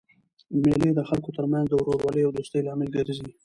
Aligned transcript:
مېلې 0.63 0.89
د 0.95 0.99
خلکو 1.09 1.29
ترمنځ 1.37 1.65
د 1.69 1.73
ورورولۍ 1.77 2.21
او 2.25 2.33
دوستۍ 2.37 2.61
لامل 2.63 2.89
ګرځي. 2.97 3.29